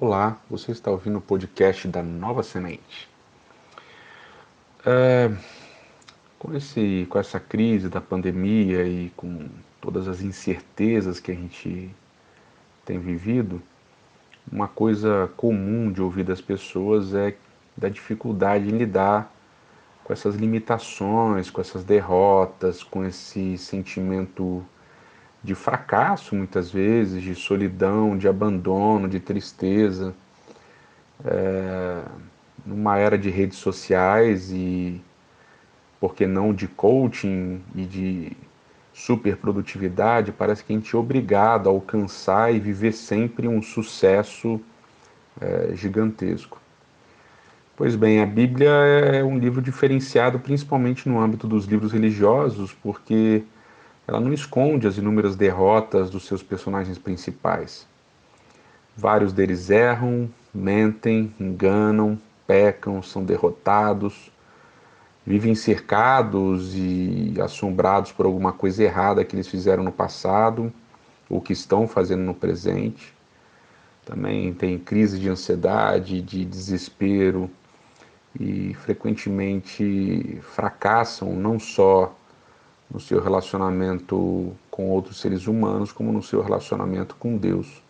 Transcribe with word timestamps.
Olá, 0.00 0.38
você 0.48 0.70
está 0.70 0.92
ouvindo 0.92 1.18
o 1.18 1.20
podcast 1.20 1.88
da 1.88 2.04
Nova 2.04 2.44
Semente. 2.44 3.08
É, 4.86 5.28
com, 6.38 6.56
esse, 6.56 7.04
com 7.10 7.18
essa 7.18 7.40
crise 7.40 7.88
da 7.88 8.00
pandemia 8.00 8.84
e 8.84 9.10
com 9.16 9.48
todas 9.80 10.06
as 10.06 10.20
incertezas 10.20 11.18
que 11.18 11.32
a 11.32 11.34
gente 11.34 11.90
tem 12.84 13.00
vivido, 13.00 13.60
uma 14.52 14.68
coisa 14.68 15.28
comum 15.36 15.90
de 15.90 16.00
ouvir 16.00 16.22
das 16.22 16.40
pessoas 16.40 17.12
é 17.12 17.34
da 17.76 17.88
dificuldade 17.88 18.68
em 18.68 18.78
lidar 18.78 19.34
com 20.04 20.12
essas 20.12 20.36
limitações, 20.36 21.50
com 21.50 21.60
essas 21.60 21.82
derrotas, 21.82 22.84
com 22.84 23.04
esse 23.04 23.58
sentimento 23.58 24.64
de 25.42 25.54
fracasso, 25.54 26.34
muitas 26.34 26.70
vezes, 26.70 27.22
de 27.22 27.34
solidão, 27.34 28.16
de 28.16 28.28
abandono, 28.28 29.08
de 29.08 29.20
tristeza. 29.20 30.14
É, 31.24 32.02
numa 32.64 32.98
era 32.98 33.16
de 33.16 33.30
redes 33.30 33.58
sociais 33.58 34.50
e, 34.50 35.00
por 36.00 36.14
que 36.14 36.26
não, 36.26 36.52
de 36.52 36.68
coaching 36.68 37.60
e 37.74 37.84
de 37.84 38.36
superprodutividade, 38.92 40.32
parece 40.32 40.64
que 40.64 40.72
a 40.72 40.76
gente 40.76 40.94
é 40.94 40.98
obrigado 40.98 41.68
a 41.68 41.72
alcançar 41.72 42.52
e 42.52 42.58
viver 42.58 42.92
sempre 42.92 43.46
um 43.46 43.62
sucesso 43.62 44.60
é, 45.40 45.70
gigantesco. 45.74 46.60
Pois 47.76 47.94
bem, 47.94 48.20
a 48.20 48.26
Bíblia 48.26 48.70
é 48.70 49.22
um 49.22 49.38
livro 49.38 49.62
diferenciado 49.62 50.40
principalmente 50.40 51.08
no 51.08 51.20
âmbito 51.20 51.46
dos 51.46 51.64
livros 51.64 51.92
religiosos, 51.92 52.72
porque 52.72 53.44
ela 54.08 54.18
não 54.18 54.32
esconde 54.32 54.86
as 54.88 54.96
inúmeras 54.96 55.36
derrotas 55.36 56.08
dos 56.08 56.24
seus 56.24 56.42
personagens 56.42 56.96
principais. 56.96 57.86
Vários 58.96 59.34
deles 59.34 59.68
erram, 59.68 60.30
mentem, 60.52 61.32
enganam, 61.38 62.18
pecam, 62.46 63.02
são 63.02 63.22
derrotados, 63.22 64.32
vivem 65.26 65.54
cercados 65.54 66.74
e 66.74 67.34
assombrados 67.38 68.10
por 68.10 68.24
alguma 68.24 68.50
coisa 68.50 68.82
errada 68.82 69.22
que 69.26 69.36
eles 69.36 69.46
fizeram 69.46 69.84
no 69.84 69.92
passado 69.92 70.72
ou 71.28 71.38
que 71.38 71.52
estão 71.52 71.86
fazendo 71.86 72.22
no 72.22 72.34
presente. 72.34 73.14
Também 74.06 74.54
tem 74.54 74.78
crise 74.78 75.18
de 75.18 75.28
ansiedade, 75.28 76.22
de 76.22 76.46
desespero 76.46 77.50
e 78.40 78.72
frequentemente 78.72 80.40
fracassam 80.54 81.34
não 81.34 81.58
só 81.58 82.16
no 82.90 82.98
seu 82.98 83.20
relacionamento 83.20 84.52
com 84.70 84.88
outros 84.90 85.20
seres 85.20 85.46
humanos, 85.46 85.92
como 85.92 86.12
no 86.12 86.22
seu 86.22 86.40
relacionamento 86.42 87.14
com 87.16 87.36
Deus. 87.36 87.82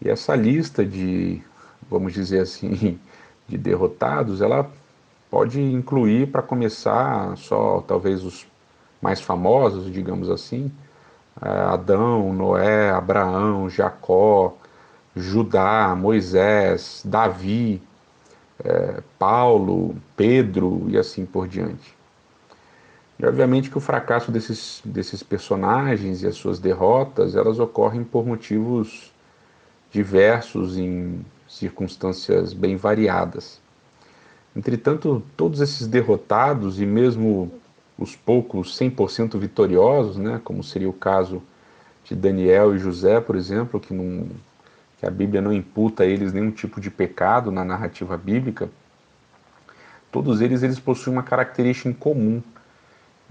E 0.00 0.08
essa 0.08 0.36
lista 0.36 0.84
de, 0.84 1.42
vamos 1.90 2.12
dizer 2.12 2.40
assim, 2.40 2.98
de 3.48 3.58
derrotados, 3.58 4.40
ela 4.40 4.70
pode 5.30 5.60
incluir, 5.60 6.30
para 6.30 6.42
começar, 6.42 7.36
só 7.36 7.82
talvez 7.86 8.24
os 8.24 8.46
mais 9.00 9.20
famosos, 9.20 9.92
digamos 9.92 10.30
assim, 10.30 10.70
é, 11.40 11.48
Adão, 11.48 12.32
Noé, 12.32 12.90
Abraão, 12.90 13.68
Jacó, 13.68 14.56
Judá, 15.14 15.94
Moisés, 15.96 17.02
Davi, 17.04 17.82
é, 18.64 19.02
Paulo, 19.18 19.96
Pedro 20.16 20.86
e 20.88 20.98
assim 20.98 21.24
por 21.24 21.48
diante. 21.48 21.97
E 23.18 23.26
obviamente 23.26 23.68
que 23.68 23.76
o 23.76 23.80
fracasso 23.80 24.30
desses, 24.30 24.80
desses 24.84 25.22
personagens 25.22 26.22
e 26.22 26.26
as 26.26 26.36
suas 26.36 26.60
derrotas, 26.60 27.34
elas 27.34 27.58
ocorrem 27.58 28.04
por 28.04 28.24
motivos 28.24 29.12
diversos 29.90 30.78
em 30.78 31.24
circunstâncias 31.48 32.52
bem 32.52 32.76
variadas. 32.76 33.60
Entretanto, 34.54 35.22
todos 35.36 35.60
esses 35.60 35.86
derrotados 35.86 36.80
e 36.80 36.86
mesmo 36.86 37.50
os 37.98 38.14
poucos 38.14 38.78
100% 38.78 39.36
vitoriosos, 39.38 40.16
né, 40.16 40.40
como 40.44 40.62
seria 40.62 40.88
o 40.88 40.92
caso 40.92 41.42
de 42.04 42.14
Daniel 42.14 42.74
e 42.74 42.78
José, 42.78 43.20
por 43.20 43.34
exemplo, 43.34 43.80
que, 43.80 43.92
não, 43.92 44.28
que 44.98 45.06
a 45.06 45.10
Bíblia 45.10 45.40
não 45.40 45.52
imputa 45.52 46.04
a 46.04 46.06
eles 46.06 46.32
nenhum 46.32 46.50
tipo 46.50 46.80
de 46.80 46.90
pecado 46.90 47.50
na 47.50 47.64
narrativa 47.64 48.16
bíblica, 48.16 48.68
todos 50.12 50.40
eles, 50.40 50.62
eles 50.62 50.78
possuem 50.78 51.16
uma 51.16 51.22
característica 51.22 51.88
em 51.88 51.92
comum, 51.92 52.40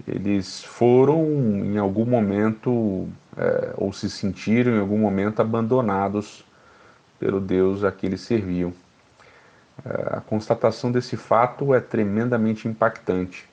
eles 0.06 0.62
foram 0.62 1.24
em 1.64 1.78
algum 1.78 2.04
momento, 2.04 3.08
é, 3.36 3.74
ou 3.76 3.92
se 3.92 4.08
sentiram 4.08 4.72
em 4.72 4.80
algum 4.80 4.98
momento 4.98 5.40
abandonados 5.40 6.44
pelo 7.18 7.40
Deus 7.40 7.84
a 7.84 7.90
que 7.90 8.06
eles 8.06 8.20
serviam. 8.20 8.72
É, 9.84 10.16
a 10.16 10.20
constatação 10.20 10.90
desse 10.90 11.16
fato 11.16 11.74
é 11.74 11.80
tremendamente 11.80 12.68
impactante. 12.68 13.48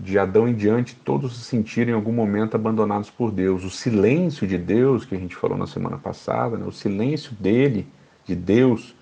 De 0.00 0.18
Adão 0.18 0.48
em 0.48 0.54
diante, 0.54 0.96
todos 0.96 1.36
se 1.36 1.44
sentiram 1.44 1.92
em 1.92 1.94
algum 1.94 2.12
momento 2.12 2.54
abandonados 2.54 3.10
por 3.10 3.30
Deus. 3.30 3.62
O 3.62 3.70
silêncio 3.70 4.46
de 4.46 4.56
Deus, 4.56 5.04
que 5.04 5.14
a 5.14 5.18
gente 5.18 5.36
falou 5.36 5.56
na 5.56 5.66
semana 5.66 5.98
passada, 5.98 6.56
né, 6.56 6.64
o 6.66 6.72
silêncio 6.72 7.34
dele, 7.34 7.86
de 8.24 8.34
Deus, 8.34 8.94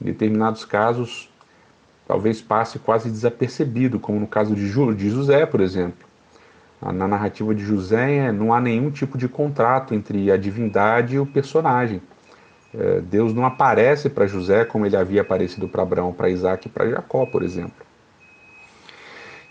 em 0.00 0.06
determinados 0.06 0.64
casos, 0.64 1.30
talvez 2.06 2.40
passe 2.40 2.78
quase 2.78 3.10
desapercebido, 3.10 3.98
como 3.98 4.20
no 4.20 4.26
caso 4.26 4.54
de, 4.54 4.66
de 4.94 5.10
José, 5.10 5.46
por 5.46 5.60
exemplo. 5.60 6.06
Na 6.80 7.08
narrativa 7.08 7.54
de 7.54 7.64
José, 7.64 8.30
não 8.30 8.52
há 8.52 8.60
nenhum 8.60 8.90
tipo 8.90 9.16
de 9.16 9.26
contrato 9.26 9.94
entre 9.94 10.30
a 10.30 10.36
divindade 10.36 11.14
e 11.14 11.18
o 11.18 11.24
personagem. 11.24 12.02
É, 12.76 13.00
Deus 13.00 13.32
não 13.32 13.46
aparece 13.46 14.10
para 14.10 14.26
José 14.26 14.64
como 14.64 14.84
ele 14.84 14.96
havia 14.96 15.22
aparecido 15.22 15.68
para 15.68 15.82
Abraão, 15.82 16.12
para 16.12 16.28
Isaac 16.28 16.66
e 16.66 16.70
para 16.70 16.90
Jacó, 16.90 17.24
por 17.24 17.42
exemplo. 17.42 17.86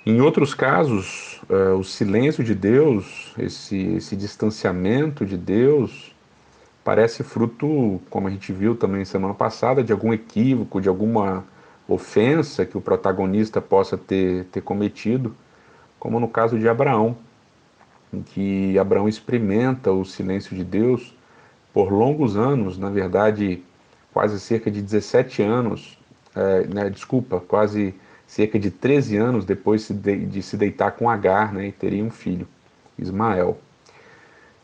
Em 0.05 0.19
outros 0.19 0.53
casos, 0.53 1.41
é, 1.49 1.69
o 1.69 1.83
silêncio 1.83 2.43
de 2.43 2.53
Deus, 2.53 3.33
esse, 3.39 3.95
esse 3.95 4.15
distanciamento 4.17 5.25
de 5.25 5.37
Deus, 5.37 6.13
parece 6.83 7.23
fruto, 7.23 8.01
como 8.09 8.27
a 8.27 8.31
gente 8.31 8.51
viu 8.51 8.75
também 8.75 9.05
semana 9.05 9.33
passada, 9.33 9.81
de 9.81 9.93
algum 9.93 10.13
equívoco, 10.13 10.81
de 10.81 10.89
alguma 10.89 11.45
ofensa 11.93 12.65
que 12.65 12.77
o 12.77 12.81
protagonista 12.81 13.61
possa 13.61 13.97
ter, 13.97 14.45
ter 14.45 14.61
cometido, 14.61 15.35
como 15.99 16.19
no 16.19 16.27
caso 16.27 16.59
de 16.59 16.67
Abraão, 16.67 17.15
em 18.13 18.21
que 18.21 18.77
Abraão 18.77 19.07
experimenta 19.07 19.91
o 19.91 20.05
silêncio 20.05 20.55
de 20.55 20.63
Deus 20.63 21.15
por 21.73 21.91
longos 21.91 22.37
anos, 22.37 22.77
na 22.77 22.89
verdade, 22.89 23.63
quase 24.13 24.39
cerca 24.39 24.69
de 24.69 24.81
17 24.81 25.41
anos, 25.41 25.97
é, 26.35 26.67
né, 26.67 26.89
desculpa, 26.89 27.39
quase 27.39 27.95
cerca 28.27 28.59
de 28.59 28.69
13 28.69 29.17
anos 29.17 29.45
depois 29.45 29.89
de, 29.89 30.41
se 30.41 30.55
deitar 30.55 30.91
com 30.91 31.09
Agar 31.09 31.53
né, 31.53 31.67
e 31.67 31.71
teria 31.71 32.03
um 32.03 32.11
filho, 32.11 32.47
Ismael. 32.97 33.57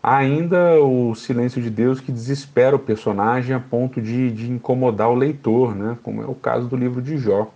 Há 0.02 0.16
ainda 0.16 0.80
o 0.82 1.14
silêncio 1.14 1.62
de 1.62 1.70
Deus 1.70 2.00
que 2.00 2.12
desespera 2.12 2.76
o 2.76 2.80
personagem 2.80 3.54
a 3.54 3.60
ponto 3.60 4.02
de, 4.02 4.32
de 4.32 4.50
incomodar 4.50 5.10
o 5.10 5.16
leitor, 5.16 5.76
né? 5.76 5.98
como 6.02 6.24
é 6.24 6.26
o 6.26 6.34
caso 6.34 6.68
do 6.68 6.78
livro 6.78 7.02
de 7.02 7.18
Jó. 7.18 7.52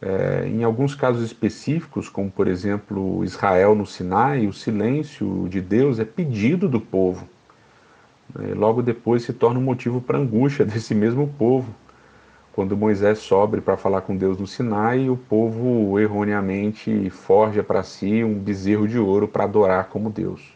É, 0.00 0.46
em 0.46 0.62
alguns 0.62 0.94
casos 0.94 1.24
específicos, 1.24 2.08
como 2.08 2.30
por 2.30 2.46
exemplo 2.46 3.24
Israel 3.24 3.74
no 3.74 3.86
Sinai, 3.86 4.46
o 4.46 4.52
silêncio 4.52 5.48
de 5.48 5.60
Deus 5.60 5.98
é 5.98 6.04
pedido 6.04 6.68
do 6.68 6.80
povo. 6.80 7.26
Né? 8.32 8.54
Logo 8.54 8.80
depois 8.80 9.24
se 9.24 9.32
torna 9.32 9.58
um 9.58 9.62
motivo 9.62 10.00
para 10.00 10.18
angústia 10.18 10.62
desse 10.66 10.94
mesmo 10.94 11.26
povo. 11.36 11.74
Quando 12.54 12.76
Moisés 12.76 13.18
sobe 13.18 13.60
para 13.60 13.76
falar 13.76 14.02
com 14.02 14.16
Deus 14.16 14.38
no 14.38 14.46
Sinai, 14.46 15.10
o 15.10 15.16
povo 15.16 15.98
erroneamente 15.98 17.10
forja 17.10 17.64
para 17.64 17.82
si 17.82 18.22
um 18.22 18.38
bezerro 18.38 18.86
de 18.86 18.96
ouro 18.96 19.26
para 19.26 19.42
adorar 19.42 19.88
como 19.88 20.08
Deus. 20.08 20.54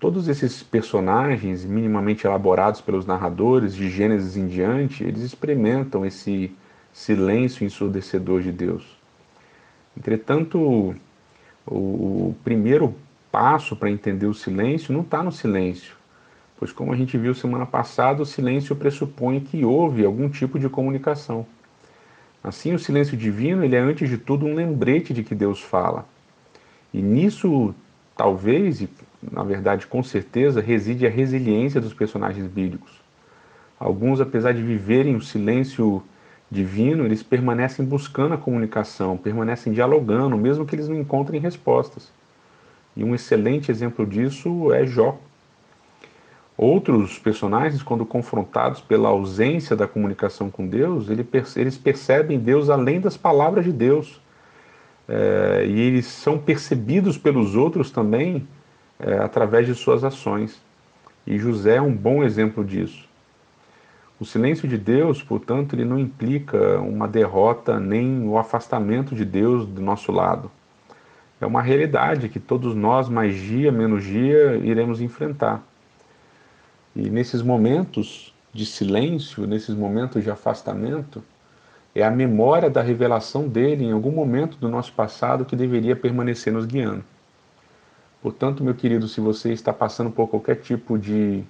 Todos 0.00 0.28
esses 0.28 0.62
personagens, 0.62 1.62
minimamente 1.62 2.26
elaborados 2.26 2.80
pelos 2.80 3.04
narradores, 3.04 3.74
de 3.74 3.90
Gênesis 3.90 4.34
em 4.34 4.46
diante, 4.46 5.04
eles 5.04 5.20
experimentam 5.20 6.06
esse 6.06 6.50
silêncio 6.90 7.62
ensurdecedor 7.62 8.40
de 8.40 8.50
Deus. 8.50 8.98
Entretanto, 9.94 10.96
o 11.66 12.34
primeiro 12.42 12.94
passo 13.30 13.76
para 13.76 13.90
entender 13.90 14.26
o 14.26 14.32
silêncio 14.32 14.94
não 14.94 15.02
está 15.02 15.22
no 15.22 15.32
silêncio, 15.32 15.94
pois, 16.58 16.72
como 16.72 16.92
a 16.92 16.96
gente 16.96 17.16
viu 17.18 17.34
semana 17.34 17.66
passada, 17.66 18.22
o 18.22 18.26
silêncio 18.26 18.74
pressupõe 18.74 19.40
que 19.40 19.64
houve 19.64 20.04
algum 20.04 20.28
tipo 20.28 20.58
de 20.58 20.68
comunicação. 20.68 21.46
Assim, 22.42 22.74
o 22.74 22.78
silêncio 22.78 23.16
divino 23.16 23.64
ele 23.64 23.76
é, 23.76 23.80
antes 23.80 24.08
de 24.08 24.16
tudo, 24.16 24.46
um 24.46 24.54
lembrete 24.54 25.12
de 25.12 25.22
que 25.22 25.34
Deus 25.34 25.60
fala. 25.60 26.06
E 26.94 27.02
nisso, 27.02 27.74
talvez, 28.16 28.80
e 28.80 28.88
na 29.30 29.42
verdade 29.42 29.86
com 29.86 30.02
certeza, 30.02 30.60
reside 30.60 31.06
a 31.06 31.10
resiliência 31.10 31.80
dos 31.80 31.92
personagens 31.92 32.46
bíblicos. 32.46 32.92
Alguns, 33.78 34.20
apesar 34.20 34.52
de 34.52 34.62
viverem 34.62 35.16
o 35.16 35.20
silêncio 35.20 36.02
divino, 36.50 37.04
eles 37.04 37.22
permanecem 37.22 37.84
buscando 37.84 38.34
a 38.34 38.38
comunicação, 38.38 39.16
permanecem 39.16 39.72
dialogando, 39.72 40.36
mesmo 40.36 40.64
que 40.64 40.74
eles 40.74 40.88
não 40.88 40.96
encontrem 40.96 41.40
respostas. 41.40 42.10
E 42.96 43.04
um 43.04 43.14
excelente 43.14 43.70
exemplo 43.70 44.06
disso 44.06 44.72
é 44.72 44.86
Jó. 44.86 45.18
Outros 46.56 47.18
personagens, 47.18 47.82
quando 47.82 48.06
confrontados 48.06 48.80
pela 48.80 49.10
ausência 49.10 49.76
da 49.76 49.86
comunicação 49.86 50.50
com 50.50 50.66
Deus, 50.66 51.08
eles 51.10 51.76
percebem 51.76 52.38
Deus 52.38 52.70
além 52.70 52.98
das 52.98 53.16
palavras 53.16 53.64
de 53.64 53.72
Deus. 53.72 54.20
É, 55.06 55.64
e 55.68 55.78
eles 55.78 56.06
são 56.06 56.38
percebidos 56.38 57.18
pelos 57.18 57.54
outros 57.54 57.90
também 57.90 58.48
é, 58.98 59.18
através 59.18 59.66
de 59.66 59.74
suas 59.74 60.02
ações. 60.02 60.60
E 61.26 61.38
José 61.38 61.76
é 61.76 61.82
um 61.82 61.94
bom 61.94 62.24
exemplo 62.24 62.64
disso. 62.64 63.06
O 64.18 64.24
silêncio 64.24 64.66
de 64.66 64.78
Deus, 64.78 65.22
portanto, 65.22 65.74
ele 65.74 65.84
não 65.84 65.98
implica 65.98 66.80
uma 66.80 67.06
derrota 67.06 67.78
nem 67.78 68.26
o 68.26 68.38
afastamento 68.38 69.14
de 69.14 69.26
Deus 69.26 69.66
do 69.66 69.82
nosso 69.82 70.10
lado. 70.10 70.50
É 71.38 71.44
uma 71.44 71.60
realidade 71.60 72.30
que 72.30 72.40
todos 72.40 72.74
nós, 72.74 73.10
mais 73.10 73.34
dia 73.34 73.70
menos 73.70 74.04
dia, 74.04 74.56
iremos 74.56 75.02
enfrentar. 75.02 75.62
E 76.96 77.10
nesses 77.10 77.42
momentos 77.42 78.34
de 78.54 78.64
silêncio, 78.64 79.46
nesses 79.46 79.74
momentos 79.74 80.24
de 80.24 80.30
afastamento, 80.30 81.22
é 81.94 82.02
a 82.02 82.10
memória 82.10 82.70
da 82.70 82.80
revelação 82.80 83.46
dele 83.46 83.84
em 83.84 83.92
algum 83.92 84.10
momento 84.10 84.56
do 84.56 84.66
nosso 84.66 84.94
passado 84.94 85.44
que 85.44 85.54
deveria 85.54 85.94
permanecer 85.94 86.50
nos 86.54 86.64
guiando. 86.64 87.04
Portanto, 88.22 88.64
meu 88.64 88.74
querido, 88.74 89.06
se 89.08 89.20
você 89.20 89.52
está 89.52 89.74
passando 89.74 90.10
por 90.10 90.26
qualquer 90.26 90.56
tipo 90.56 90.98
de, 90.98 91.44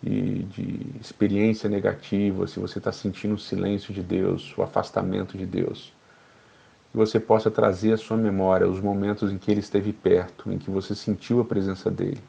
de, 0.00 0.44
de 0.44 0.86
experiência 1.00 1.68
negativa, 1.68 2.46
se 2.46 2.60
você 2.60 2.78
está 2.78 2.92
sentindo 2.92 3.34
o 3.34 3.38
silêncio 3.38 3.92
de 3.92 4.04
Deus, 4.04 4.56
o 4.56 4.62
afastamento 4.62 5.36
de 5.36 5.46
Deus, 5.46 5.92
que 6.92 6.96
você 6.96 7.18
possa 7.18 7.50
trazer 7.50 7.92
à 7.92 7.96
sua 7.96 8.16
memória 8.16 8.68
os 8.68 8.80
momentos 8.80 9.32
em 9.32 9.36
que 9.36 9.50
Ele 9.50 9.60
esteve 9.60 9.92
perto, 9.92 10.52
em 10.52 10.58
que 10.58 10.70
você 10.70 10.94
sentiu 10.94 11.40
a 11.40 11.44
presença 11.44 11.90
dele 11.90 12.20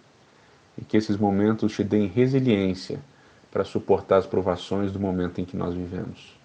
e 0.78 0.84
que 0.84 0.98
esses 0.98 1.18
momentos 1.18 1.74
te 1.74 1.84
deem 1.84 2.08
resiliência 2.08 3.00
para 3.52 3.64
suportar 3.64 4.18
as 4.18 4.28
provações 4.28 4.92
do 4.92 5.00
momento 5.00 5.42
em 5.42 5.46
que 5.46 5.58
nós 5.58 5.74
vivemos. 5.74 6.38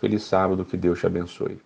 Feliz 0.00 0.22
sábado, 0.22 0.64
que 0.64 0.76
Deus 0.76 0.98
te 0.98 1.06
abençoe. 1.06 1.58